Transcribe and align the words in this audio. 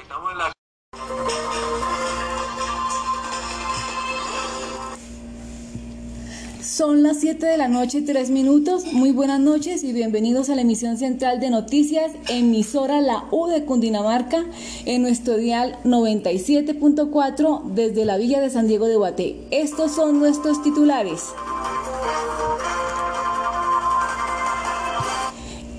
estamos 0.00 0.32
en 0.32 0.38
la... 0.38 0.52
Son 6.62 7.02
las 7.02 7.20
7 7.20 7.44
de 7.44 7.56
la 7.58 7.68
noche, 7.68 8.00
3 8.00 8.30
minutos. 8.30 8.86
Muy 8.92 9.12
buenas 9.12 9.40
noches 9.40 9.84
y 9.84 9.92
bienvenidos 9.92 10.48
a 10.48 10.54
la 10.54 10.62
emisión 10.62 10.96
central 10.96 11.38
de 11.40 11.50
noticias, 11.50 12.12
emisora 12.28 13.00
La 13.02 13.24
U 13.30 13.48
de 13.48 13.64
Cundinamarca, 13.64 14.46
en 14.86 15.02
nuestro 15.02 15.36
dial 15.36 15.78
97.4 15.84 17.64
desde 17.64 18.04
la 18.04 18.16
Villa 18.16 18.40
de 18.40 18.50
San 18.50 18.66
Diego 18.66 18.86
de 18.86 18.96
Guaté. 18.96 19.46
Estos 19.50 19.92
son 19.92 20.20
nuestros 20.20 20.62
titulares. 20.62 21.34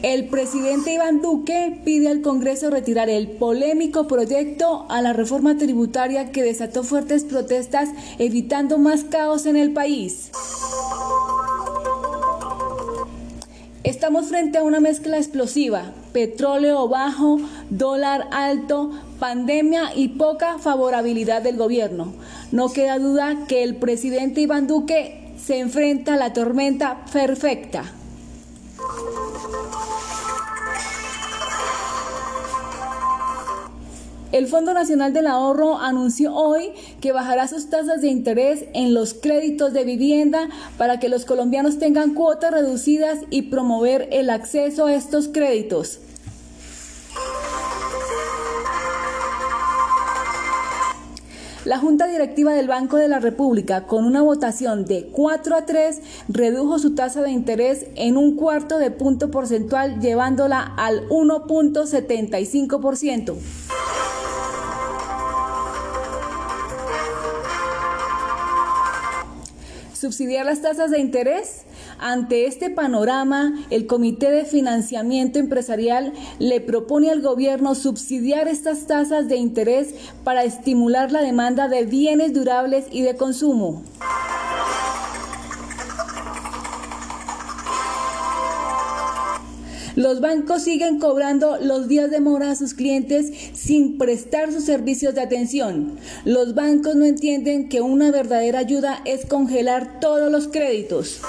El 0.03 0.29
presidente 0.29 0.93
Iván 0.93 1.21
Duque 1.21 1.79
pide 1.85 2.09
al 2.09 2.21
Congreso 2.21 2.71
retirar 2.71 3.07
el 3.07 3.27
polémico 3.27 4.07
proyecto 4.07 4.87
a 4.89 4.99
la 5.03 5.13
reforma 5.13 5.57
tributaria 5.57 6.31
que 6.31 6.41
desató 6.41 6.83
fuertes 6.83 7.23
protestas 7.23 7.89
evitando 8.17 8.79
más 8.79 9.03
caos 9.03 9.45
en 9.45 9.57
el 9.57 9.73
país. 9.73 10.31
Estamos 13.83 14.27
frente 14.27 14.57
a 14.57 14.63
una 14.63 14.79
mezcla 14.79 15.17
explosiva, 15.17 15.93
petróleo 16.13 16.87
bajo, 16.87 17.39
dólar 17.69 18.27
alto, 18.31 18.89
pandemia 19.19 19.95
y 19.95 20.09
poca 20.09 20.57
favorabilidad 20.57 21.43
del 21.43 21.57
gobierno. 21.57 22.11
No 22.51 22.73
queda 22.73 22.97
duda 22.97 23.45
que 23.47 23.61
el 23.61 23.75
presidente 23.75 24.41
Iván 24.41 24.65
Duque 24.65 25.35
se 25.37 25.59
enfrenta 25.59 26.15
a 26.15 26.17
la 26.17 26.33
tormenta 26.33 27.05
perfecta. 27.13 27.93
El 34.31 34.47
Fondo 34.47 34.73
Nacional 34.73 35.11
del 35.11 35.27
Ahorro 35.27 35.77
anunció 35.77 36.33
hoy 36.33 36.71
que 37.01 37.11
bajará 37.11 37.49
sus 37.49 37.69
tasas 37.69 37.99
de 38.01 38.07
interés 38.07 38.63
en 38.73 38.93
los 38.93 39.13
créditos 39.13 39.73
de 39.73 39.83
vivienda 39.83 40.47
para 40.77 41.01
que 41.01 41.09
los 41.09 41.25
colombianos 41.25 41.79
tengan 41.79 42.13
cuotas 42.13 42.51
reducidas 42.51 43.19
y 43.29 43.41
promover 43.43 44.07
el 44.13 44.29
acceso 44.29 44.85
a 44.85 44.93
estos 44.93 45.27
créditos. 45.27 45.99
La 51.65 51.77
Junta 51.77 52.07
Directiva 52.07 52.53
del 52.53 52.67
Banco 52.67 52.95
de 52.97 53.09
la 53.09 53.19
República, 53.19 53.85
con 53.85 54.05
una 54.05 54.21
votación 54.21 54.85
de 54.85 55.09
4 55.11 55.55
a 55.55 55.65
3, 55.65 56.01
redujo 56.27 56.79
su 56.79 56.95
tasa 56.95 57.21
de 57.21 57.31
interés 57.31 57.87
en 57.95 58.17
un 58.17 58.35
cuarto 58.35 58.79
de 58.79 58.91
punto 58.91 59.29
porcentual, 59.29 59.99
llevándola 59.99 60.73
al 60.77 61.07
1.75%. 61.09 63.35
subsidiar 70.01 70.47
las 70.47 70.63
tasas 70.63 70.89
de 70.89 70.99
interés. 70.99 71.61
Ante 71.99 72.47
este 72.47 72.71
panorama, 72.71 73.53
el 73.69 73.85
Comité 73.85 74.31
de 74.31 74.45
Financiamiento 74.45 75.37
Empresarial 75.37 76.11
le 76.39 76.59
propone 76.59 77.11
al 77.11 77.21
gobierno 77.21 77.75
subsidiar 77.75 78.47
estas 78.47 78.87
tasas 78.87 79.27
de 79.27 79.35
interés 79.35 79.93
para 80.23 80.43
estimular 80.43 81.11
la 81.11 81.21
demanda 81.21 81.67
de 81.67 81.85
bienes 81.85 82.33
durables 82.33 82.85
y 82.91 83.03
de 83.03 83.15
consumo. 83.15 83.83
Los 90.01 90.19
bancos 90.19 90.63
siguen 90.63 90.97
cobrando 90.97 91.59
los 91.61 91.87
días 91.87 92.09
de 92.09 92.19
mora 92.19 92.49
a 92.49 92.55
sus 92.55 92.73
clientes 92.73 93.31
sin 93.53 93.99
prestar 93.99 94.51
sus 94.51 94.63
servicios 94.63 95.13
de 95.13 95.21
atención. 95.21 95.95
Los 96.25 96.55
bancos 96.55 96.95
no 96.95 97.05
entienden 97.05 97.69
que 97.69 97.81
una 97.81 98.09
verdadera 98.09 98.57
ayuda 98.57 99.03
es 99.05 99.27
congelar 99.27 99.99
todos 99.99 100.31
los 100.31 100.47
créditos. 100.47 101.21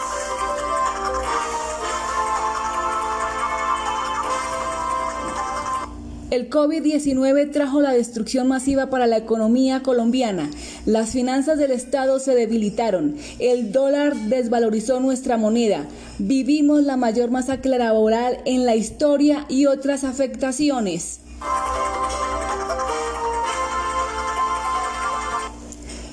El 6.33 6.48
COVID-19 6.48 7.53
trajo 7.53 7.83
la 7.83 7.93
destrucción 7.93 8.48
masiva 8.48 8.89
para 8.89 9.07
la 9.07 9.19
economía 9.19 9.83
colombiana. 9.83 10.48
Las 10.87 11.11
finanzas 11.11 11.59
del 11.59 11.73
Estado 11.73 12.19
se 12.20 12.35
debilitaron. 12.35 13.17
El 13.39 13.70
dólar 13.70 14.17
desvalorizó 14.17 14.98
nuestra 14.98 15.37
moneda. 15.37 15.85
Vivimos 16.19 16.85
la 16.85 16.97
mayor 16.97 17.31
masacre 17.31 17.77
laboral 17.77 18.39
en 18.47 18.65
la 18.65 18.75
historia 18.77 19.45
y 19.51 19.67
otras 19.67 20.05
afectaciones. 20.05 21.21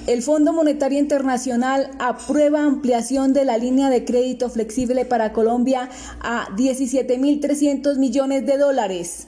El 0.05 0.21
Fondo 0.21 0.51
Monetario 0.51 0.99
Internacional 0.99 1.91
aprueba 1.97 2.65
ampliación 2.65 3.31
de 3.31 3.45
la 3.45 3.57
línea 3.57 3.89
de 3.89 4.03
crédito 4.03 4.49
flexible 4.49 5.05
para 5.05 5.31
Colombia 5.31 5.87
a 6.19 6.49
17.300 6.57 7.97
millones 7.97 8.45
de 8.45 8.57
dólares. 8.57 9.27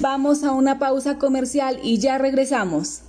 Vamos 0.00 0.42
a 0.42 0.52
una 0.52 0.78
pausa 0.78 1.18
comercial 1.18 1.78
y 1.82 1.98
ya 1.98 2.18
regresamos. 2.18 3.02